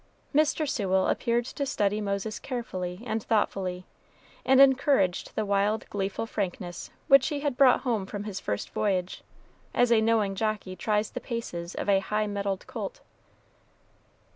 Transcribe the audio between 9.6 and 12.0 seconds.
as a knowing jockey tries the paces of a